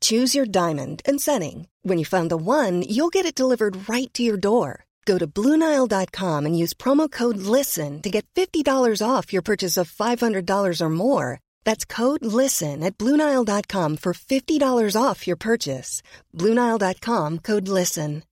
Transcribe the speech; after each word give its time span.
Choose 0.00 0.34
your 0.34 0.46
diamond 0.46 1.02
and 1.06 1.20
setting. 1.20 1.68
When 1.82 1.98
you 1.98 2.04
find 2.04 2.28
the 2.30 2.36
one, 2.36 2.82
you'll 2.82 3.14
get 3.14 3.26
it 3.26 3.36
delivered 3.36 3.88
right 3.88 4.12
to 4.14 4.24
your 4.24 4.36
door. 4.36 4.86
Go 5.04 5.18
to 5.18 5.26
Bluenile.com 5.28 6.46
and 6.46 6.58
use 6.58 6.74
promo 6.74 7.08
code 7.08 7.36
LISTEN 7.36 8.02
to 8.02 8.10
get 8.10 8.26
$50 8.34 9.00
off 9.00 9.32
your 9.32 9.42
purchase 9.42 9.76
of 9.76 9.88
$500 9.88 10.80
or 10.80 10.90
more. 10.90 11.38
That's 11.64 11.84
code 11.84 12.24
LISTEN 12.24 12.82
at 12.82 12.98
Bluenile.com 12.98 13.98
for 13.98 14.12
$50 14.12 15.00
off 15.00 15.26
your 15.28 15.36
purchase. 15.36 16.02
Bluenile.com 16.34 17.38
code 17.38 17.68
LISTEN. 17.68 18.24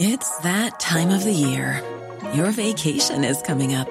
It's 0.00 0.30
that 0.38 0.78
time 0.78 1.10
of 1.10 1.24
the 1.24 1.32
year. 1.32 1.82
Your 2.32 2.52
vacation 2.52 3.24
is 3.24 3.42
coming 3.42 3.74
up. 3.74 3.90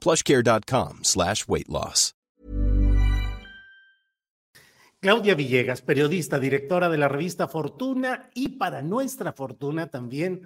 plushcare.com 0.00 1.00
slash 1.02 1.46
weight 1.46 1.68
loss. 1.68 2.14
Claudia 5.02 5.34
Villegas, 5.34 5.80
periodista, 5.80 6.38
directora 6.38 6.90
de 6.90 6.98
la 6.98 7.08
revista 7.08 7.48
Fortuna 7.48 8.28
y 8.34 8.58
para 8.58 8.82
nuestra 8.82 9.32
fortuna 9.32 9.88
también 9.88 10.42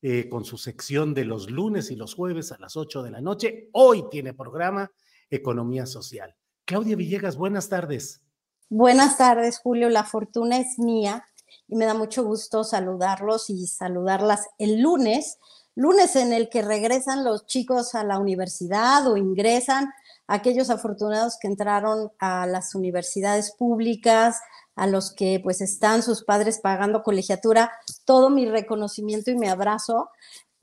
eh, 0.00 0.30
con 0.30 0.46
su 0.46 0.56
sección 0.56 1.12
de 1.12 1.26
los 1.26 1.50
lunes 1.50 1.90
y 1.90 1.96
los 1.96 2.14
jueves 2.14 2.50
a 2.50 2.58
las 2.58 2.78
8 2.78 3.02
de 3.02 3.10
la 3.10 3.20
noche. 3.20 3.68
Hoy 3.72 4.04
tiene 4.10 4.32
programa 4.32 4.90
Economía 5.28 5.84
Social. 5.84 6.34
Claudia 6.64 6.96
Villegas, 6.96 7.36
buenas 7.36 7.68
tardes. 7.68 8.22
Buenas 8.70 9.18
tardes, 9.18 9.58
Julio. 9.58 9.90
La 9.90 10.04
fortuna 10.04 10.58
es 10.58 10.78
mía 10.78 11.26
y 11.66 11.76
me 11.76 11.84
da 11.84 11.92
mucho 11.92 12.24
gusto 12.24 12.64
saludarlos 12.64 13.50
y 13.50 13.66
saludarlas 13.66 14.46
el 14.56 14.80
lunes, 14.80 15.36
lunes 15.78 16.16
en 16.16 16.32
el 16.32 16.48
que 16.48 16.60
regresan 16.60 17.22
los 17.22 17.46
chicos 17.46 17.94
a 17.94 18.02
la 18.02 18.18
universidad 18.18 19.06
o 19.06 19.16
ingresan 19.16 19.92
aquellos 20.26 20.70
afortunados 20.70 21.38
que 21.40 21.46
entraron 21.46 22.10
a 22.18 22.48
las 22.48 22.74
universidades 22.74 23.52
públicas, 23.52 24.40
a 24.74 24.88
los 24.88 25.12
que 25.12 25.40
pues 25.40 25.60
están 25.60 26.02
sus 26.02 26.24
padres 26.24 26.58
pagando 26.58 27.04
colegiatura, 27.04 27.70
todo 28.04 28.28
mi 28.28 28.44
reconocimiento 28.46 29.30
y 29.30 29.36
mi 29.36 29.46
abrazo, 29.46 30.10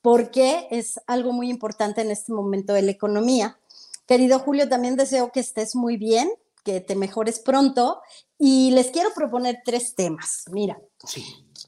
porque 0.01 0.67
es 0.69 0.99
algo 1.07 1.31
muy 1.31 1.49
importante 1.49 2.01
en 2.01 2.11
este 2.11 2.33
momento 2.33 2.73
de 2.73 2.81
la 2.81 2.91
economía. 2.91 3.57
Querido 4.05 4.39
Julio, 4.39 4.67
también 4.67 4.97
deseo 4.97 5.31
que 5.31 5.39
estés 5.39 5.77
muy 5.77 5.95
bien, 5.95 6.29
que 6.65 6.81
te 6.81 6.95
mejores 6.95 7.39
pronto 7.39 8.01
y 8.37 8.71
les 8.71 8.91
quiero 8.91 9.11
proponer 9.15 9.61
tres 9.63 9.95
temas. 9.95 10.43
Mira, 10.51 10.77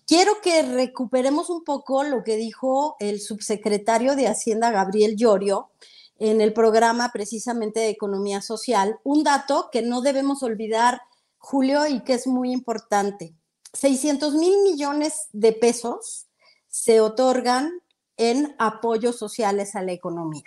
quiero 0.07 0.41
que 0.41 0.63
recuperemos 0.63 1.51
un 1.51 1.63
poco 1.63 2.03
lo 2.03 2.23
que 2.23 2.37
dijo 2.37 2.95
el 2.99 3.19
subsecretario 3.21 4.15
de 4.15 4.27
Hacienda, 4.27 4.71
Gabriel 4.71 5.15
Llorio, 5.15 5.69
en 6.17 6.41
el 6.41 6.53
programa 6.53 7.11
precisamente 7.13 7.81
de 7.81 7.89
economía 7.89 8.41
social, 8.41 8.99
un 9.03 9.23
dato 9.23 9.69
que 9.71 9.83
no 9.83 10.01
debemos 10.01 10.41
olvidar, 10.41 11.01
Julio, 11.37 11.85
y 11.85 12.03
que 12.03 12.13
es 12.13 12.25
muy 12.25 12.51
importante. 12.51 13.35
600 13.73 14.33
mil 14.33 14.63
millones 14.63 15.27
de 15.33 15.51
pesos 15.51 16.25
se 16.69 17.01
otorgan 17.01 17.71
en 18.15 18.55
apoyos 18.57 19.17
sociales 19.17 19.75
a 19.75 19.83
la 19.83 19.91
economía. 19.91 20.45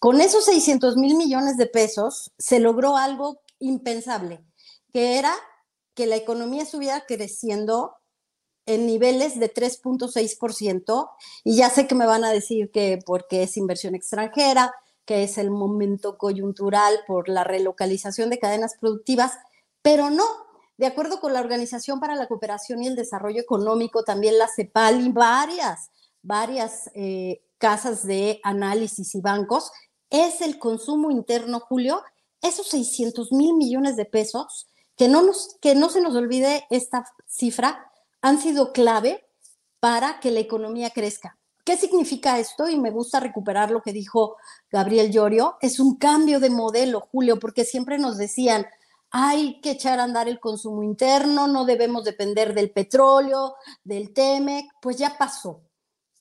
Con 0.00 0.20
esos 0.20 0.46
600 0.46 0.96
mil 0.96 1.14
millones 1.14 1.56
de 1.56 1.66
pesos 1.66 2.32
se 2.38 2.58
logró 2.58 2.96
algo 2.96 3.42
impensable, 3.60 4.44
que 4.92 5.18
era 5.18 5.32
que 5.94 6.06
la 6.06 6.16
economía 6.16 6.62
estuviera 6.62 7.04
creciendo 7.06 7.97
en 8.68 8.86
niveles 8.86 9.40
de 9.40 9.52
3.6%, 9.52 11.10
y 11.42 11.56
ya 11.56 11.70
sé 11.70 11.86
que 11.86 11.94
me 11.94 12.06
van 12.06 12.22
a 12.24 12.30
decir 12.30 12.70
que 12.70 12.98
porque 13.04 13.42
es 13.42 13.56
inversión 13.56 13.94
extranjera, 13.94 14.74
que 15.04 15.22
es 15.22 15.38
el 15.38 15.50
momento 15.50 16.18
coyuntural 16.18 17.00
por 17.06 17.30
la 17.30 17.42
relocalización 17.42 18.28
de 18.28 18.38
cadenas 18.38 18.74
productivas, 18.78 19.38
pero 19.80 20.10
no. 20.10 20.26
De 20.76 20.86
acuerdo 20.86 21.18
con 21.18 21.32
la 21.32 21.40
Organización 21.40 21.98
para 21.98 22.14
la 22.14 22.28
Cooperación 22.28 22.82
y 22.82 22.88
el 22.88 22.94
Desarrollo 22.94 23.40
Económico, 23.40 24.04
también 24.04 24.38
la 24.38 24.48
CEPAL 24.48 25.00
y 25.00 25.10
varias, 25.10 25.90
varias 26.22 26.90
eh, 26.94 27.40
casas 27.56 28.06
de 28.06 28.38
análisis 28.44 29.14
y 29.14 29.22
bancos, 29.22 29.72
es 30.10 30.42
el 30.42 30.58
consumo 30.58 31.10
interno, 31.10 31.60
Julio, 31.60 32.02
esos 32.42 32.68
600 32.68 33.32
mil 33.32 33.54
millones 33.54 33.96
de 33.96 34.04
pesos, 34.04 34.68
que 34.94 35.08
no, 35.08 35.22
nos, 35.22 35.56
que 35.62 35.74
no 35.74 35.88
se 35.88 36.02
nos 36.02 36.14
olvide 36.14 36.66
esta 36.70 37.04
cifra, 37.26 37.87
han 38.22 38.40
sido 38.40 38.72
clave 38.72 39.24
para 39.80 40.20
que 40.20 40.30
la 40.30 40.40
economía 40.40 40.90
crezca. 40.90 41.38
¿Qué 41.64 41.76
significa 41.76 42.38
esto? 42.38 42.68
Y 42.68 42.78
me 42.78 42.90
gusta 42.90 43.20
recuperar 43.20 43.70
lo 43.70 43.82
que 43.82 43.92
dijo 43.92 44.36
Gabriel 44.70 45.10
Llorio. 45.10 45.56
Es 45.60 45.78
un 45.78 45.96
cambio 45.96 46.40
de 46.40 46.50
modelo, 46.50 47.00
Julio, 47.12 47.38
porque 47.38 47.64
siempre 47.64 47.98
nos 47.98 48.16
decían, 48.16 48.66
hay 49.10 49.60
que 49.60 49.72
echar 49.72 50.00
a 50.00 50.04
andar 50.04 50.28
el 50.28 50.40
consumo 50.40 50.82
interno, 50.82 51.46
no 51.46 51.64
debemos 51.64 52.04
depender 52.04 52.54
del 52.54 52.70
petróleo, 52.70 53.56
del 53.84 54.12
TEMEC, 54.12 54.66
pues 54.80 54.96
ya 54.96 55.16
pasó. 55.18 55.62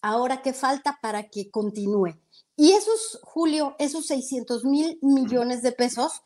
Ahora, 0.02 0.42
¿qué 0.42 0.54
falta 0.54 1.00
para 1.02 1.30
que 1.30 1.50
continúe? 1.50 2.20
Y 2.56 2.72
esos, 2.72 3.20
Julio, 3.24 3.76
esos 3.80 4.06
600 4.08 4.66
mil 4.66 5.00
millones 5.02 5.62
de 5.62 5.72
pesos 5.72 6.24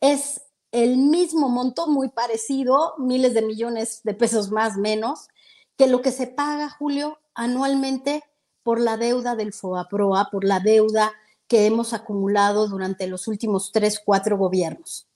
es 0.00 0.40
el 0.74 0.96
mismo 0.96 1.48
monto, 1.48 1.86
muy 1.86 2.08
parecido, 2.08 2.94
miles 2.98 3.32
de 3.32 3.42
millones 3.42 4.00
de 4.02 4.12
pesos 4.12 4.50
más 4.50 4.76
menos, 4.76 5.28
que 5.76 5.86
lo 5.86 6.02
que 6.02 6.10
se 6.10 6.26
paga, 6.26 6.68
Julio, 6.68 7.20
anualmente 7.32 8.24
por 8.64 8.80
la 8.80 8.96
deuda 8.96 9.36
del 9.36 9.52
FOAPROA, 9.52 10.30
por 10.32 10.42
la 10.42 10.58
deuda 10.58 11.12
que 11.46 11.66
hemos 11.66 11.92
acumulado 11.92 12.66
durante 12.66 13.06
los 13.06 13.28
últimos 13.28 13.70
tres, 13.70 14.02
cuatro 14.04 14.36
gobiernos. 14.36 15.06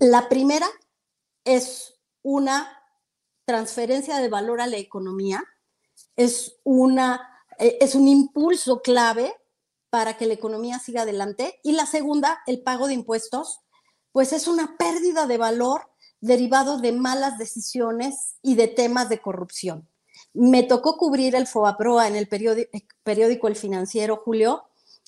La 0.00 0.28
primera 0.28 0.66
es 1.44 1.94
una 2.22 2.68
transferencia 3.44 4.18
de 4.18 4.28
valor 4.28 4.60
a 4.60 4.66
la 4.66 4.78
economía, 4.78 5.44
es, 6.16 6.56
una, 6.64 7.44
eh, 7.60 7.78
es 7.80 7.94
un 7.94 8.08
impulso 8.08 8.82
clave 8.82 9.32
para 9.90 10.16
que 10.16 10.26
la 10.26 10.34
economía 10.34 10.80
siga 10.80 11.02
adelante. 11.02 11.60
Y 11.62 11.72
la 11.72 11.86
segunda, 11.86 12.40
el 12.48 12.62
pago 12.62 12.88
de 12.88 12.94
impuestos, 12.94 13.60
pues 14.16 14.32
es 14.32 14.48
una 14.48 14.78
pérdida 14.78 15.26
de 15.26 15.36
valor 15.36 15.90
derivado 16.22 16.78
de 16.78 16.90
malas 16.90 17.36
decisiones 17.36 18.36
y 18.40 18.54
de 18.54 18.66
temas 18.66 19.10
de 19.10 19.20
corrupción. 19.20 19.90
Me 20.32 20.62
tocó 20.62 20.96
cubrir 20.96 21.34
el 21.34 21.46
FOAPROA 21.46 22.08
en 22.08 22.16
el 22.16 22.26
periódico, 22.26 23.46
El 23.46 23.56
Financiero, 23.56 24.22
Julio, 24.24 24.64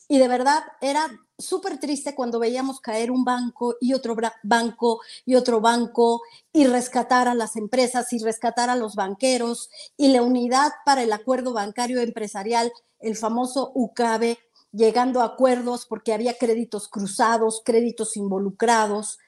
y 0.08 0.18
de 0.18 0.28
verdad 0.28 0.62
era 0.82 1.08
súper 1.38 1.80
triste 1.80 2.14
cuando 2.14 2.38
veíamos 2.38 2.80
caer 2.80 3.10
un 3.10 3.24
banco 3.24 3.76
y 3.80 3.94
otro 3.94 4.14
banco 4.42 5.00
y 5.24 5.36
otro 5.36 5.62
banco 5.62 6.20
y 6.52 6.66
rescatar 6.66 7.28
a 7.28 7.34
las 7.34 7.56
empresas 7.56 8.12
y 8.12 8.18
rescatar 8.18 8.68
a 8.68 8.76
los 8.76 8.94
banqueros 8.94 9.70
y 9.96 10.08
la 10.08 10.20
unidad 10.20 10.70
para 10.84 11.02
el 11.02 11.14
acuerdo 11.14 11.54
bancario 11.54 11.98
empresarial, 12.00 12.70
el 12.98 13.16
famoso 13.16 13.72
UCABE, 13.74 14.38
llegando 14.78 15.20
a 15.20 15.24
acuerdos 15.24 15.84
porque 15.86 16.14
había 16.14 16.38
créditos 16.38 16.88
cruzados, 16.88 17.62
créditos 17.64 18.16
involucrados. 18.16 19.18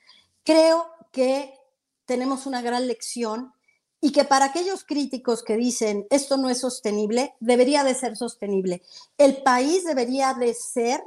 Creo 0.44 0.87
que 1.11 1.52
tenemos 2.06 2.47
una 2.47 2.62
gran 2.62 2.87
lección 2.87 3.52
y 4.00 4.12
que 4.12 4.25
para 4.25 4.47
aquellos 4.47 4.85
críticos 4.85 5.43
que 5.43 5.56
dicen 5.56 6.06
esto 6.11 6.37
no 6.37 6.49
es 6.49 6.61
sostenible, 6.61 7.35
debería 7.41 7.85
de 7.85 7.94
ser 7.94 8.17
sostenible. 8.17 8.82
El 9.19 9.43
país 9.43 9.85
debería 9.85 10.35
de 10.35 10.55
ser 10.55 11.02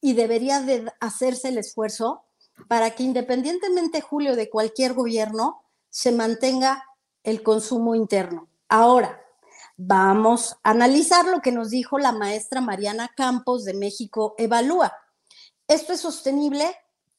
y 0.00 0.14
debería 0.14 0.60
de 0.60 0.92
hacerse 1.00 1.48
el 1.48 1.58
esfuerzo 1.58 2.24
para 2.68 2.90
que 2.90 3.04
independientemente, 3.04 4.00
Julio, 4.00 4.34
de 4.34 4.50
cualquier 4.50 4.94
gobierno, 4.94 5.62
se 5.88 6.10
mantenga 6.10 6.84
el 7.22 7.42
consumo 7.42 7.94
interno. 7.94 8.48
Ahora, 8.68 9.25
vamos 9.76 10.56
a 10.62 10.70
analizar 10.70 11.26
lo 11.26 11.40
que 11.40 11.52
nos 11.52 11.70
dijo 11.70 11.98
la 11.98 12.12
maestra 12.12 12.60
Mariana 12.60 13.10
Campos 13.16 13.64
de 13.64 13.74
México 13.74 14.34
Evalúa. 14.38 14.92
¿Esto 15.68 15.92
es 15.92 16.00
sostenible? 16.00 16.74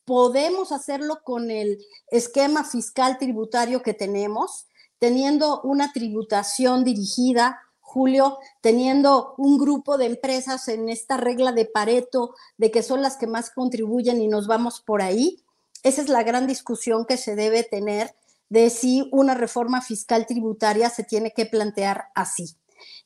¿Podemos 0.06 0.72
hacerlo 0.72 1.20
con 1.24 1.52
el 1.52 1.80
esquema 2.10 2.64
fiscal 2.64 3.18
tributario 3.18 3.82
que 3.82 3.94
tenemos? 3.94 4.68
teniendo 5.00 5.62
una 5.62 5.92
tributación 5.92 6.84
dirigida, 6.84 7.62
Julio, 7.80 8.38
teniendo 8.62 9.34
un 9.38 9.58
grupo 9.58 9.98
de 9.98 10.06
empresas 10.06 10.68
en 10.68 10.90
esta 10.90 11.18
regla 11.18 11.52
de 11.52 11.66
Pareto, 11.66 12.36
de 12.58 12.72
que 12.72 12.84
son 12.84 13.02
las 13.02 13.18
que 13.18 13.28
más 13.28 13.50
contribuyen 13.50 14.22
y 14.22 14.28
nos 14.28 14.48
vamos 14.48 14.82
por 14.82 15.02
ahí. 15.02 15.44
Esa 15.84 16.02
es 16.02 16.10
la 16.10 16.24
gran 16.24 16.48
discusión 16.48 17.06
que 17.06 17.18
se 17.18 17.36
debe 17.36 17.64
tener 17.64 18.14
de 18.50 18.70
si 18.70 19.08
una 19.12 19.34
reforma 19.34 19.82
fiscal 19.82 20.26
tributaria 20.26 20.90
se 20.90 21.04
tiene 21.04 21.32
que 21.32 21.46
plantear 21.46 22.06
así. 22.16 22.58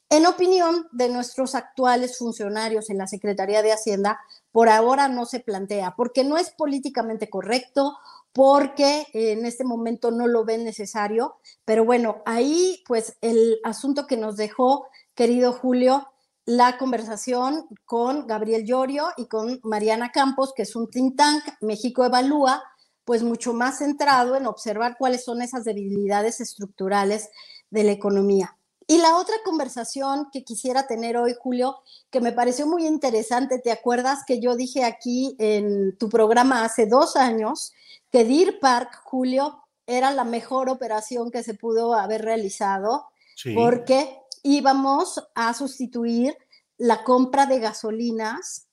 En 0.09 0.25
opinión 0.25 0.87
de 0.91 1.07
nuestros 1.07 1.55
actuales 1.55 2.17
funcionarios 2.17 2.89
en 2.89 2.97
la 2.97 3.07
Secretaría 3.07 3.61
de 3.61 3.71
Hacienda, 3.71 4.19
por 4.51 4.67
ahora 4.67 5.07
no 5.07 5.25
se 5.25 5.39
plantea, 5.39 5.95
porque 5.95 6.25
no 6.25 6.37
es 6.37 6.49
políticamente 6.49 7.29
correcto, 7.29 7.97
porque 8.33 9.07
en 9.13 9.45
este 9.45 9.63
momento 9.63 10.11
no 10.11 10.27
lo 10.27 10.43
ven 10.43 10.65
necesario. 10.65 11.37
Pero 11.63 11.85
bueno, 11.85 12.21
ahí 12.25 12.83
pues 12.87 13.17
el 13.21 13.59
asunto 13.63 14.05
que 14.05 14.17
nos 14.17 14.35
dejó, 14.35 14.87
querido 15.15 15.53
Julio, 15.53 16.09
la 16.45 16.77
conversación 16.77 17.67
con 17.85 18.27
Gabriel 18.27 18.65
Llorio 18.65 19.09
y 19.15 19.27
con 19.27 19.61
Mariana 19.63 20.11
Campos, 20.11 20.53
que 20.53 20.63
es 20.63 20.75
un 20.75 20.89
think 20.89 21.15
tank, 21.15 21.43
México 21.61 22.03
Evalúa, 22.03 22.63
pues 23.05 23.23
mucho 23.23 23.53
más 23.53 23.79
centrado 23.79 24.35
en 24.35 24.45
observar 24.45 24.95
cuáles 24.97 25.23
son 25.23 25.41
esas 25.41 25.63
debilidades 25.63 26.39
estructurales 26.39 27.29
de 27.69 27.83
la 27.83 27.91
economía. 27.91 28.57
Y 28.87 28.97
la 28.97 29.15
otra 29.15 29.35
conversación 29.45 30.27
que 30.33 30.43
quisiera 30.43 30.85
tener 30.85 31.15
hoy, 31.15 31.33
Julio, 31.39 31.77
que 32.09 32.19
me 32.19 32.33
pareció 32.33 32.67
muy 32.67 32.85
interesante, 32.85 33.59
¿te 33.59 33.71
acuerdas 33.71 34.19
que 34.25 34.39
yo 34.39 34.55
dije 34.55 34.83
aquí 34.83 35.35
en 35.39 35.97
tu 35.97 36.09
programa 36.09 36.65
hace 36.65 36.87
dos 36.87 37.15
años 37.15 37.71
que 38.11 38.25
Deer 38.25 38.59
Park, 38.59 38.99
Julio, 39.03 39.63
era 39.87 40.11
la 40.11 40.23
mejor 40.23 40.69
operación 40.69 41.31
que 41.31 41.43
se 41.43 41.53
pudo 41.53 41.93
haber 41.93 42.23
realizado 42.23 43.07
porque 43.55 44.17
íbamos 44.43 45.23
a 45.35 45.53
sustituir 45.53 46.37
la 46.77 47.03
compra 47.03 47.45
de 47.45 47.59
gasolinas 47.59 48.67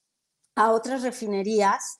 a 0.55 0.71
otras 0.71 1.01
refinerías 1.01 1.98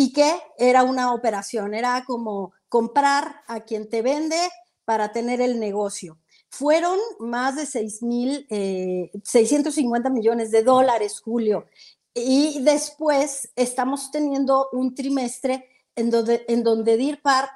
y 0.00 0.12
que 0.12 0.32
era 0.56 0.84
una 0.84 1.12
operación, 1.12 1.74
era 1.74 2.04
como 2.06 2.52
comprar 2.68 3.42
a 3.48 3.64
quien 3.64 3.88
te 3.88 4.00
vende 4.00 4.38
para 4.84 5.10
tener 5.10 5.40
el 5.40 5.58
negocio. 5.58 6.20
Fueron 6.50 6.96
más 7.18 7.56
de 7.56 7.66
6 7.66 8.04
mil, 8.04 8.46
650 8.48 10.08
eh, 10.08 10.12
millones 10.12 10.52
de 10.52 10.62
dólares, 10.62 11.20
Julio. 11.20 11.66
Y 12.14 12.62
después 12.62 13.50
estamos 13.56 14.12
teniendo 14.12 14.68
un 14.70 14.94
trimestre 14.94 15.68
en 15.96 16.10
donde, 16.10 16.44
en 16.46 16.62
donde 16.62 16.96
Deer 16.96 17.20
Park 17.20 17.50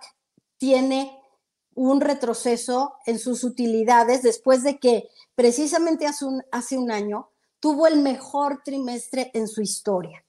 tiene 0.59 1.17
un 1.77 2.01
retroceso 2.01 2.95
en 3.07 3.21
sus 3.21 3.45
utilidades 3.45 4.23
después 4.23 4.65
de 4.65 4.81
que 4.81 5.09
precisamente 5.37 6.09
hace 6.09 6.25
un, 6.25 6.43
hace 6.51 6.77
un 6.77 6.91
año 6.91 7.31
tuvo 7.61 7.87
el 7.87 8.01
mejor 8.01 8.63
trimestre 8.65 9.31
en 9.33 9.47
su 9.47 9.63
historia. 9.63 10.25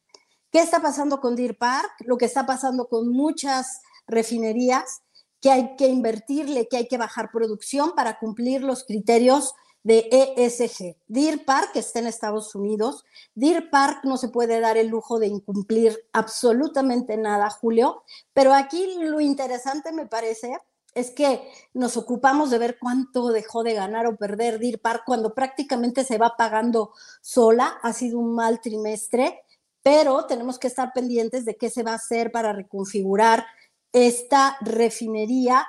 ¿Qué 0.53 0.59
está 0.59 0.83
pasando 0.83 1.19
con 1.19 1.35
Deer 1.35 1.57
Park? 1.57 1.89
Lo 2.05 2.15
que 2.15 2.25
está 2.25 2.45
pasando 2.45 2.87
con 2.87 3.09
muchas 3.09 3.81
refinerías, 4.05 5.01
que 5.41 5.49
hay 5.49 5.75
que 5.75 5.87
invertirle, 5.87 6.67
que 6.67 6.77
hay 6.77 6.87
que 6.87 6.99
bajar 6.99 7.31
producción 7.31 7.93
para 7.95 8.19
cumplir 8.19 8.61
los 8.61 8.83
criterios 8.83 9.55
de 9.81 10.07
ESG. 10.11 10.95
Deer 11.07 11.43
Park 11.43 11.71
está 11.73 11.97
en 11.97 12.05
Estados 12.05 12.53
Unidos. 12.53 13.03
Deer 13.33 13.71
Park 13.71 14.01
no 14.03 14.15
se 14.15 14.29
puede 14.29 14.59
dar 14.59 14.77
el 14.77 14.89
lujo 14.89 15.17
de 15.17 15.25
incumplir 15.25 15.97
absolutamente 16.13 17.17
nada, 17.17 17.49
Julio, 17.49 18.03
pero 18.31 18.53
aquí 18.53 18.93
lo 18.99 19.21
interesante 19.21 19.91
me 19.91 20.05
parece 20.05 20.55
es 20.93 21.09
que 21.09 21.49
nos 21.73 21.97
ocupamos 21.97 22.51
de 22.51 22.59
ver 22.59 22.77
cuánto 22.79 23.29
dejó 23.29 23.63
de 23.63 23.73
ganar 23.73 24.05
o 24.05 24.17
perder 24.17 24.59
Deer 24.59 24.79
Park 24.79 25.01
cuando 25.03 25.33
prácticamente 25.33 26.03
se 26.03 26.19
va 26.19 26.35
pagando 26.37 26.91
sola. 27.21 27.79
Ha 27.81 27.91
sido 27.93 28.19
un 28.19 28.35
mal 28.35 28.61
trimestre, 28.61 29.41
pero 29.83 30.25
tenemos 30.25 30.57
que 30.57 30.67
estar 30.67 30.91
pendientes 30.93 31.45
de 31.45 31.55
qué 31.55 31.69
se 31.69 31.83
va 31.83 31.91
a 31.91 31.95
hacer 31.95 32.31
para 32.31 32.53
reconfigurar 32.53 33.45
esta 33.91 34.57
refinería 34.61 35.67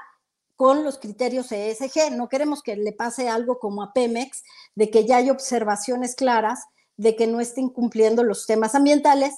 con 0.57 0.85
los 0.85 0.99
criterios 0.99 1.51
ESG. 1.51 2.13
No 2.13 2.29
queremos 2.29 2.63
que 2.63 2.77
le 2.77 2.93
pase 2.93 3.29
algo 3.29 3.59
como 3.59 3.83
a 3.83 3.93
Pemex, 3.93 4.45
de 4.77 4.91
que 4.91 5.05
ya 5.05 5.17
hay 5.17 5.31
observaciones 5.31 6.15
claras 6.15 6.61
de 6.97 7.17
que 7.17 7.27
no 7.27 7.41
estén 7.41 7.69
cumpliendo 7.69 8.23
los 8.23 8.47
temas 8.47 8.75
ambientales. 8.75 9.35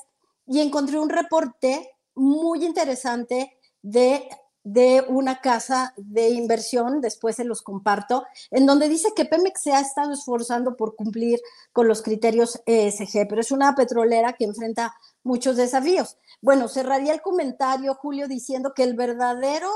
Y 0.46 0.61
encontré 0.61 0.99
un 0.99 1.08
reporte 1.08 1.90
muy 2.14 2.64
interesante 2.64 3.58
de, 3.82 4.29
de 4.67 5.05
una 5.06 5.41
casa 5.41 5.94
de 5.96 6.31
inversión, 6.31 7.01
después 7.01 7.37
se 7.37 7.44
los 7.44 7.63
comparto, 7.63 8.27
en 8.51 8.67
donde 8.67 8.89
dice 8.89 9.13
que 9.15 9.25
Pemex 9.25 9.63
se 9.63 9.73
ha 9.73 9.79
estado 9.79 10.13
esforzando 10.13 10.77
por 10.77 10.96
cumplir 10.96 11.39
con 11.73 11.87
los 11.87 12.03
criterios 12.03 12.61
ESG, 12.67 13.29
pero 13.29 13.41
es 13.41 13.53
una 13.53 13.77
petrolera 13.77 14.32
que 14.32 14.44
enfrenta 14.44 14.93
muchos 15.23 15.56
desafíos. 15.56 16.19
Bueno, 16.41 16.67
cerraría 16.67 17.15
el 17.15 17.23
comentario, 17.23 17.94
Julio, 17.94 18.27
diciendo 18.27 18.73
que 18.75 18.82
el 18.82 18.96
verdadero 18.96 19.70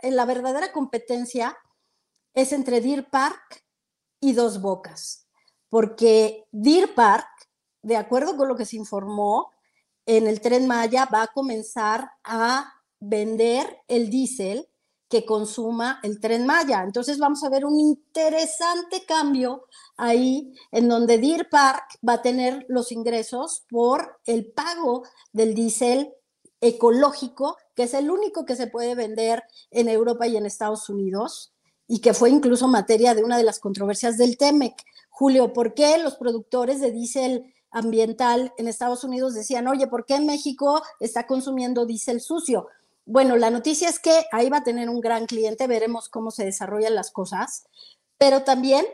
la 0.00 0.24
verdadera 0.24 0.72
competencia 0.72 1.54
es 2.32 2.54
entre 2.54 2.80
Deer 2.80 3.10
Park 3.10 3.62
y 4.20 4.32
Dos 4.32 4.62
Bocas, 4.62 5.26
porque 5.68 6.46
Deer 6.50 6.94
Park, 6.94 7.28
de 7.82 7.98
acuerdo 7.98 8.38
con 8.38 8.48
lo 8.48 8.56
que 8.56 8.64
se 8.64 8.76
informó, 8.76 9.52
en 10.06 10.26
el 10.26 10.40
tren 10.40 10.66
Maya 10.66 11.06
va 11.12 11.24
a 11.24 11.26
comenzar 11.26 12.10
a 12.24 12.79
vender 13.00 13.78
el 13.88 14.10
diésel 14.10 14.68
que 15.08 15.24
consuma 15.24 15.98
el 16.04 16.20
tren 16.20 16.46
Maya. 16.46 16.84
Entonces 16.84 17.18
vamos 17.18 17.42
a 17.42 17.48
ver 17.48 17.64
un 17.64 17.80
interesante 17.80 19.04
cambio 19.04 19.64
ahí 19.96 20.54
en 20.70 20.88
donde 20.88 21.18
Deer 21.18 21.48
Park 21.50 21.98
va 22.06 22.14
a 22.14 22.22
tener 22.22 22.64
los 22.68 22.92
ingresos 22.92 23.64
por 23.68 24.20
el 24.24 24.46
pago 24.46 25.02
del 25.32 25.54
diésel 25.54 26.14
ecológico, 26.60 27.56
que 27.74 27.84
es 27.84 27.94
el 27.94 28.10
único 28.10 28.44
que 28.44 28.54
se 28.54 28.68
puede 28.68 28.94
vender 28.94 29.42
en 29.70 29.88
Europa 29.88 30.26
y 30.28 30.36
en 30.36 30.46
Estados 30.46 30.88
Unidos, 30.88 31.52
y 31.88 32.00
que 32.00 32.14
fue 32.14 32.30
incluso 32.30 32.68
materia 32.68 33.14
de 33.14 33.24
una 33.24 33.36
de 33.36 33.44
las 33.44 33.58
controversias 33.58 34.16
del 34.16 34.36
TEMEC. 34.36 34.74
Julio, 35.08 35.52
¿por 35.52 35.74
qué 35.74 35.98
los 35.98 36.14
productores 36.16 36.80
de 36.80 36.92
diésel 36.92 37.52
ambiental 37.72 38.52
en 38.58 38.68
Estados 38.68 39.02
Unidos 39.02 39.34
decían, 39.34 39.66
oye, 39.66 39.86
¿por 39.86 40.04
qué 40.04 40.20
México 40.20 40.82
está 41.00 41.26
consumiendo 41.26 41.86
diésel 41.86 42.20
sucio? 42.20 42.68
Bueno, 43.12 43.36
la 43.36 43.50
noticia 43.50 43.88
es 43.88 43.98
que 43.98 44.26
ahí 44.30 44.48
va 44.50 44.58
a 44.58 44.62
tener 44.62 44.88
un 44.88 45.00
gran 45.00 45.26
cliente, 45.26 45.66
veremos 45.66 46.08
cómo 46.08 46.30
se 46.30 46.44
desarrollan 46.44 46.94
las 46.94 47.10
cosas, 47.10 47.64
pero 48.18 48.44
también 48.44 48.86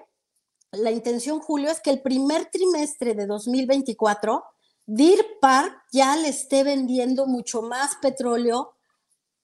la 0.72 0.90
intención, 0.90 1.38
Julio, 1.38 1.70
es 1.70 1.80
que 1.80 1.90
el 1.90 2.00
primer 2.00 2.46
trimestre 2.46 3.12
de 3.12 3.26
2024 3.26 4.42
Deer 4.86 5.22
ya 5.92 6.16
le 6.16 6.28
esté 6.28 6.64
vendiendo 6.64 7.26
mucho 7.26 7.60
más 7.60 7.96
petróleo 7.96 8.72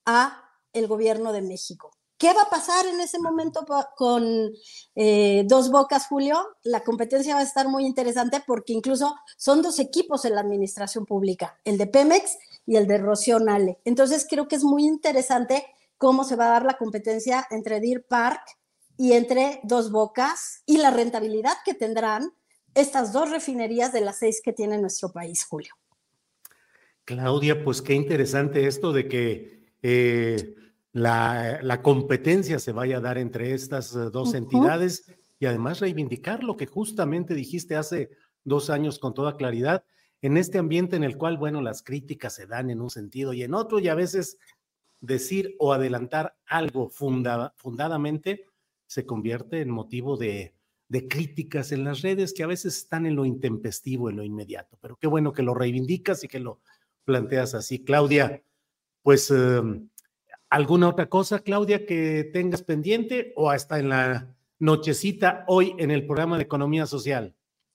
a 0.06 0.42
el 0.72 0.86
gobierno 0.86 1.34
de 1.34 1.42
México. 1.42 1.90
¿Qué 2.16 2.32
va 2.32 2.42
a 2.42 2.50
pasar 2.50 2.86
en 2.86 2.98
ese 3.00 3.18
momento 3.18 3.66
con 3.94 4.24
eh, 4.94 5.44
Dos 5.46 5.70
Bocas, 5.70 6.06
Julio? 6.06 6.56
La 6.62 6.82
competencia 6.82 7.34
va 7.34 7.40
a 7.40 7.44
estar 7.44 7.68
muy 7.68 7.84
interesante 7.84 8.42
porque 8.46 8.72
incluso 8.72 9.14
son 9.36 9.60
dos 9.60 9.78
equipos 9.80 10.24
en 10.24 10.36
la 10.36 10.40
administración 10.40 11.04
pública, 11.04 11.60
el 11.64 11.76
de 11.76 11.88
Pemex 11.88 12.38
y 12.66 12.76
el 12.76 12.86
de 12.86 12.98
Rocío 12.98 13.38
Nale. 13.38 13.78
Entonces 13.84 14.26
creo 14.28 14.48
que 14.48 14.56
es 14.56 14.64
muy 14.64 14.84
interesante 14.84 15.64
cómo 15.98 16.24
se 16.24 16.36
va 16.36 16.46
a 16.46 16.52
dar 16.52 16.64
la 16.64 16.78
competencia 16.78 17.46
entre 17.50 17.80
Deer 17.80 18.04
Park 18.06 18.42
y 18.96 19.12
entre 19.12 19.60
Dos 19.62 19.90
Bocas 19.90 20.62
y 20.66 20.78
la 20.78 20.90
rentabilidad 20.90 21.54
que 21.64 21.74
tendrán 21.74 22.32
estas 22.74 23.12
dos 23.12 23.30
refinerías 23.30 23.92
de 23.92 24.00
las 24.00 24.18
seis 24.18 24.40
que 24.42 24.52
tiene 24.52 24.78
nuestro 24.78 25.12
país, 25.12 25.44
Julio. 25.44 25.74
Claudia, 27.04 27.64
pues 27.64 27.82
qué 27.82 27.94
interesante 27.94 28.66
esto 28.66 28.92
de 28.92 29.08
que 29.08 29.72
eh, 29.82 30.54
la, 30.92 31.80
competencia 31.82 32.58
se 32.58 32.72
vaya 32.72 32.98
a 32.98 33.00
dar 33.00 33.18
entre 33.18 33.54
estas 33.54 33.94
eh, 33.94 34.10
dos 34.12 34.34
entidades 34.34 35.04
y 35.38 35.46
además 35.46 35.80
reivindicar 35.80 36.44
lo 36.44 36.56
que 36.56 36.66
justamente 36.66 37.34
dijiste 37.34 37.76
hace 37.76 38.10
dos 38.44 38.70
años 38.70 38.98
con 38.98 39.14
toda 39.14 39.36
claridad, 39.36 39.84
en 40.22 40.36
este 40.36 40.58
ambiente 40.58 40.96
en 40.96 41.04
el 41.04 41.16
cual, 41.16 41.36
bueno, 41.36 41.60
las 41.60 41.82
críticas 41.82 42.34
se 42.34 42.46
dan 42.46 42.70
en 42.70 42.80
un 42.80 42.90
sentido 42.90 43.32
y 43.32 43.42
en 43.42 43.54
otro, 43.54 43.78
y 43.78 43.88
a 43.88 43.94
veces 43.94 44.38
decir 45.00 45.54
o 45.58 45.72
adelantar 45.72 46.36
algo 46.46 46.88
fundadamente 46.88 48.46
se 48.86 49.04
convierte 49.04 49.60
en 49.60 49.70
motivo 49.70 50.16
de, 50.16 50.54
de 50.88 51.08
críticas 51.08 51.72
en 51.72 51.84
las 51.84 52.02
redes 52.02 52.32
que 52.32 52.44
a 52.44 52.46
veces 52.46 52.76
están 52.76 53.04
en 53.04 53.16
lo 53.16 53.24
intempestivo, 53.24 54.08
en 54.08 54.16
lo 54.16 54.22
inmediato. 54.22 54.78
Pero 54.80 54.96
qué 54.96 55.08
bueno 55.08 55.32
que 55.32 55.42
lo 55.42 55.54
reivindicas 55.54 56.24
y 56.24 56.28
que 56.28 56.40
lo 56.40 56.60
planteas 57.04 57.54
así. 57.54 57.82
Claudia, 57.82 58.42
pues 59.02 59.30
em, 59.30 59.88
¿Alguna 60.52 60.90
otra 60.90 61.08
cosa, 61.08 61.38
Claudia, 61.38 61.86
que 61.86 62.28
tengas 62.30 62.62
pendiente 62.62 63.32
o 63.36 63.48
hasta 63.48 63.78
en 63.78 63.88
la 63.88 64.36
nochecita 64.58 65.46
hoy 65.48 65.74
en 65.78 65.90
el 65.90 66.04
programa 66.04 66.36
de 66.36 66.42
Economía 66.42 66.84
Social? 66.84 67.34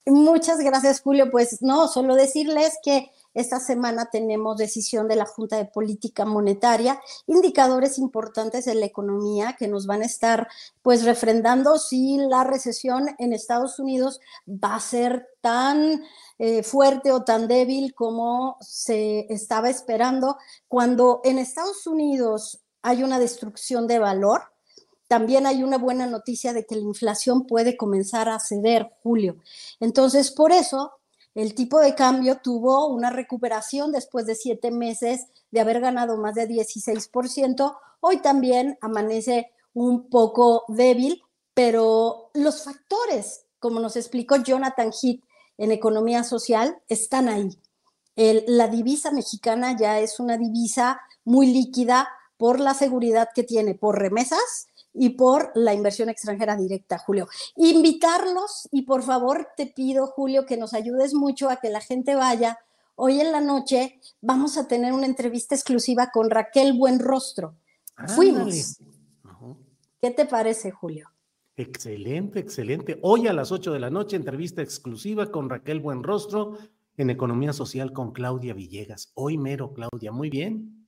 Muchas 0.10 0.60
gracias, 0.60 1.02
Julio. 1.02 1.30
Pues 1.30 1.62
no, 1.62 1.90
solo 1.90 2.16
decirles 2.16 2.78
que 2.82 3.12
esta 3.34 3.60
semana 3.60 4.10
tenemos 4.10 4.56
decisión 4.56 5.10
de 5.10 5.18
la 5.18 5.26
Junta 5.26 5.58
de 5.58 5.66
Política 5.66 6.24
Monetaria, 6.24 6.98
indicadores 7.26 8.00
importantes 8.00 8.68
en 8.68 8.80
la 8.80 8.86
economía 8.86 9.58
que 9.60 9.68
nos 9.68 9.86
van 9.86 10.04
a 10.04 10.06
estar 10.06 10.48
pues 10.82 11.04
refrendando 11.04 11.78
si 11.78 12.20
la 12.20 12.46
recesión 12.46 13.10
en 13.20 13.34
Estados 13.34 13.80
Unidos 13.80 14.22
va 14.48 14.76
a 14.76 14.80
ser 14.80 15.28
tan 15.42 16.02
eh, 16.40 16.64
fuerte 16.64 17.12
o 17.12 17.26
tan 17.26 17.50
débil 17.50 17.94
como 17.94 18.56
se 18.62 19.28
estaba 19.30 19.70
esperando. 19.70 20.38
Cuando 20.70 21.20
en 21.26 21.38
Estados 21.38 21.86
Unidos 21.86 22.62
hay 22.82 23.04
una 23.04 23.20
destrucción 23.20 23.88
de 23.88 24.00
valor. 24.00 24.42
También 25.08 25.46
hay 25.46 25.64
una 25.64 25.78
buena 25.78 26.06
noticia 26.06 26.54
de 26.54 26.66
que 26.66 26.76
la 26.76 26.82
inflación 26.82 27.46
puede 27.48 27.78
comenzar 27.78 28.30
a 28.30 28.40
ceder, 28.40 28.92
Julio. 29.04 29.38
Entonces, 29.80 30.32
por 30.32 30.52
eso, 30.52 30.94
el 31.34 31.56
tipo 31.56 31.80
de 31.80 31.96
cambio 31.96 32.40
tuvo 32.44 32.88
una 32.88 33.10
recuperación 33.10 33.92
después 33.92 34.26
de 34.26 34.36
siete 34.36 34.72
meses 34.72 35.28
de 35.52 35.60
haber 35.62 35.80
ganado 35.80 36.18
más 36.18 36.36
de 36.36 36.48
16%. 36.48 37.78
Hoy 38.02 38.22
también 38.22 38.78
amanece 38.82 39.52
un 39.74 40.10
poco 40.10 40.66
débil, 40.68 41.22
pero 41.54 42.30
los 42.34 42.64
factores, 42.64 43.46
como 43.60 43.80
nos 43.80 43.96
explicó 43.96 44.36
Jonathan 44.38 44.92
Heath 44.92 45.24
en 45.58 45.72
Economía 45.72 46.24
Social, 46.24 46.78
están 46.88 47.30
ahí. 47.30 47.50
la 48.16 48.68
divisa 48.68 49.12
mexicana 49.12 49.78
ya 49.78 50.00
es 50.00 50.20
una 50.20 50.38
divisa 50.38 51.00
muy 51.24 51.48
líquida, 51.48 52.10
por 52.38 52.60
la 52.60 52.74
seguridad 52.74 53.30
que 53.34 53.44
tiene 53.44 53.74
por 53.74 54.00
remesas 54.00 54.68
y 55.00 55.10
por 55.10 55.52
la 55.56 55.74
inversión 55.74 56.10
extranjera 56.10 56.56
directa, 56.56 56.98
Julio. 56.98 57.28
Invitarlos 57.56 58.68
y 58.72 58.84
por 58.84 59.04
favor 59.04 59.50
te 59.56 59.68
pido, 59.68 60.08
Julio, 60.08 60.46
que 60.46 60.58
nos 60.58 60.74
ayudes 60.74 61.14
mucho 61.14 61.50
a 61.50 61.58
que 61.58 61.70
la 61.70 61.82
gente 61.82 62.16
vaya. 62.16 62.60
Hoy 62.96 63.22
en 63.22 63.32
la 63.32 63.42
noche 63.42 64.00
vamos 64.22 64.58
a 64.58 64.68
tener 64.68 64.94
una 64.94 65.06
entrevista 65.06 65.56
exclusiva 65.56 66.10
con 66.12 66.30
Raquel 66.30 66.74
Buenrostro. 66.74 67.56
Fuimos. 68.08 68.80
¿Qué 70.02 70.12
te 70.12 70.26
parece, 70.26 70.72
Julio? 70.72 71.10
Excelente, 71.56 72.40
excelente. 72.40 73.00
Hoy 73.02 73.28
a 73.28 73.34
las 73.34 73.52
8 73.52 73.72
de 73.74 73.80
la 73.80 73.90
noche, 73.90 74.16
entrevista 74.16 74.62
exclusiva 74.62 75.32
con 75.32 75.50
Raquel 75.50 75.80
Buenrostro 75.80 76.58
en 76.98 77.10
Economía 77.10 77.54
Social 77.54 77.94
con 77.94 78.12
Claudia 78.12 78.54
Villegas. 78.54 79.12
Hoy 79.16 79.38
mero, 79.38 79.74
Claudia, 79.74 80.12
muy 80.12 80.30
bien 80.30 80.87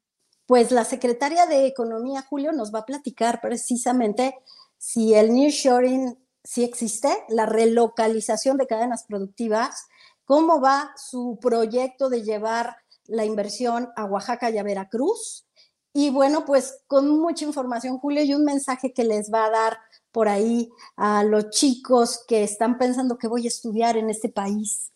pues 0.50 0.72
la 0.72 0.84
secretaria 0.84 1.46
de 1.46 1.68
Economía, 1.68 2.26
Julio, 2.28 2.52
nos 2.54 2.74
va 2.74 2.80
a 2.80 2.86
platicar 2.88 3.40
precisamente 3.40 4.34
si 4.80 5.14
el 5.14 5.32
nearshoring 5.32 6.18
sí 6.44 6.64
existe, 6.64 7.08
la 7.28 7.46
relocalización 7.46 8.58
de 8.58 8.66
cadenas 8.66 9.04
productivas, 9.04 9.86
cómo 10.26 10.60
va 10.60 10.92
su 10.98 11.38
proyecto 11.40 12.10
de 12.10 12.24
llevar 12.24 12.78
la 13.06 13.26
inversión 13.26 13.90
a 13.96 14.06
Oaxaca 14.06 14.50
y 14.50 14.58
a 14.58 14.64
Veracruz. 14.64 15.46
Y 15.94 16.10
bueno, 16.10 16.46
pues 16.46 16.82
con 16.88 17.08
mucha 17.20 17.46
información, 17.46 18.00
Julio, 18.00 18.24
y 18.24 18.34
un 18.34 18.44
mensaje 18.44 18.92
que 18.92 19.04
les 19.04 19.32
va 19.32 19.46
a 19.46 19.52
dar 19.52 19.78
por 20.12 20.30
ahí 20.30 20.72
a 20.96 21.24
los 21.24 21.52
chicos 21.52 22.26
que 22.28 22.42
están 22.42 22.80
pensando 22.80 23.20
que 23.20 23.28
voy 23.28 23.46
a 23.46 23.50
estudiar 23.50 23.98
en 23.98 24.10
este 24.10 24.30
país, 24.30 24.92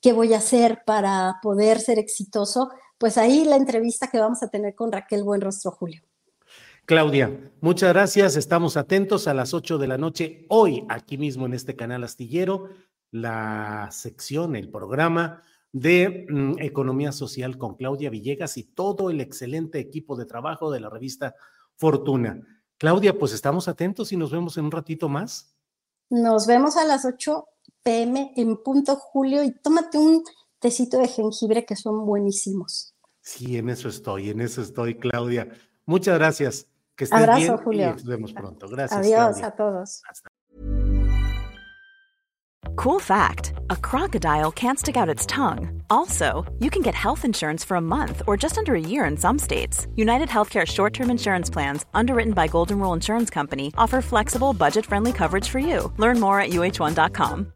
qué 0.00 0.12
voy 0.12 0.34
a 0.34 0.38
hacer 0.38 0.82
para 0.84 1.38
poder 1.42 1.80
ser 1.80 2.00
exitoso 2.00 2.70
pues 2.98 3.18
ahí 3.18 3.44
la 3.44 3.56
entrevista 3.56 4.08
que 4.08 4.18
vamos 4.18 4.42
a 4.42 4.48
tener 4.48 4.74
con 4.74 4.92
Raquel 4.92 5.22
Buenrostro 5.22 5.70
Julio. 5.70 6.02
Claudia, 6.86 7.52
muchas 7.60 7.92
gracias. 7.92 8.36
Estamos 8.36 8.76
atentos 8.76 9.26
a 9.26 9.34
las 9.34 9.54
8 9.54 9.78
de 9.78 9.88
la 9.88 9.98
noche, 9.98 10.46
hoy 10.48 10.86
aquí 10.88 11.18
mismo 11.18 11.46
en 11.46 11.54
este 11.54 11.74
canal 11.74 12.04
astillero, 12.04 12.68
la 13.10 13.88
sección, 13.90 14.54
el 14.54 14.70
programa 14.70 15.42
de 15.72 16.26
mm, 16.28 16.60
Economía 16.60 17.12
Social 17.12 17.58
con 17.58 17.74
Claudia 17.74 18.08
Villegas 18.08 18.56
y 18.56 18.64
todo 18.64 19.10
el 19.10 19.20
excelente 19.20 19.78
equipo 19.80 20.16
de 20.16 20.26
trabajo 20.26 20.70
de 20.70 20.80
la 20.80 20.88
revista 20.88 21.34
Fortuna. 21.74 22.40
Claudia, 22.78 23.18
pues 23.18 23.32
estamos 23.32 23.68
atentos 23.68 24.12
y 24.12 24.16
nos 24.16 24.30
vemos 24.30 24.56
en 24.56 24.66
un 24.66 24.70
ratito 24.70 25.08
más. 25.08 25.56
Nos 26.08 26.46
vemos 26.46 26.76
a 26.76 26.84
las 26.84 27.04
8 27.04 27.48
pm 27.82 28.32
en 28.36 28.62
punto 28.62 28.96
Julio 28.96 29.42
y 29.42 29.50
tómate 29.52 29.98
un 29.98 30.22
tecito 30.66 30.98
de 30.98 31.06
jengibre 31.06 31.64
que 31.64 31.76
son 31.76 32.04
buenísimos. 32.04 32.92
Sí, 33.20 33.56
en 33.56 33.68
eso 33.68 33.88
estoy, 33.88 34.30
en 34.30 34.40
eso 34.40 34.62
estoy, 34.62 34.96
Claudia. 34.96 35.48
Muchas 35.86 36.18
gracias. 36.18 36.66
Que 36.96 37.04
estés 37.04 37.20
Abrazo, 37.20 37.40
bien 37.40 37.56
Julio. 37.58 37.88
Y 37.88 37.92
nos 37.92 38.04
vemos 38.04 38.32
pronto. 38.32 38.68
Gracias. 38.68 39.00
Adiós 39.00 39.36
Claudia. 39.38 39.46
a 39.46 39.50
todos. 39.52 40.02
Hasta. 40.08 40.28
Cool 42.74 42.98
fact 42.98 43.52
a 43.70 43.76
crocodile 43.76 44.50
can't 44.50 44.78
stick 44.78 44.96
out 44.96 45.08
its 45.08 45.24
tongue. 45.26 45.82
Also, 45.88 46.44
you 46.58 46.70
can 46.70 46.82
get 46.82 46.94
health 46.94 47.24
insurance 47.24 47.64
for 47.64 47.76
a 47.76 47.80
month 47.80 48.22
or 48.26 48.36
just 48.36 48.58
under 48.58 48.74
a 48.74 48.80
year 48.80 49.04
in 49.04 49.16
some 49.16 49.38
states. 49.38 49.86
United 49.94 50.28
Healthcare 50.28 50.66
short 50.66 50.92
term 50.92 51.10
insurance 51.10 51.48
plans, 51.48 51.86
underwritten 51.94 52.32
by 52.32 52.48
Golden 52.48 52.80
Rule 52.80 52.92
Insurance 52.94 53.30
Company, 53.30 53.72
offer 53.78 54.00
flexible, 54.02 54.52
budget 54.52 54.84
friendly 54.84 55.12
coverage 55.12 55.48
for 55.48 55.60
you. 55.60 55.92
Learn 55.96 56.18
more 56.18 56.40
at 56.40 56.50
uh1.com. 56.50 57.55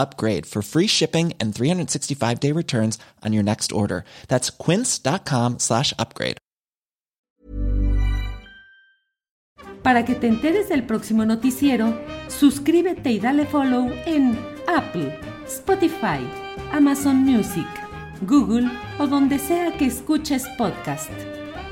upgrade 0.00 0.46
for 0.46 0.62
free 0.62 0.86
shipping 0.86 1.34
and 1.38 1.54
365 1.54 2.40
day 2.40 2.52
returns 2.52 2.98
on 3.22 3.32
your 3.32 3.44
next 3.44 3.72
order. 3.72 4.04
That's 4.28 4.50
quince.com 4.50 5.58
slash 5.58 5.92
upgrade. 5.98 6.38
Para 9.82 10.04
que 10.04 10.14
te 10.14 10.26
enteres 10.26 10.68
del 10.68 10.84
próximo 10.84 11.24
noticiero, 11.24 11.98
suscríbete 12.28 13.10
y 13.12 13.18
dale 13.18 13.46
follow 13.46 13.90
en 14.04 14.38
Apple, 14.66 15.18
Spotify, 15.46 16.20
Amazon 16.72 17.16
Music, 17.16 17.66
Google 18.22 18.70
o 18.98 19.06
donde 19.06 19.38
sea 19.38 19.72
que 19.78 19.86
escuches 19.86 20.46
podcast. 20.58 21.10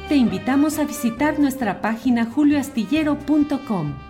Te 0.08 0.16
invitamos 0.16 0.78
a 0.78 0.84
visitar 0.84 1.38
nuestra 1.38 1.82
página 1.82 2.24
julioastillero.com. 2.24 4.07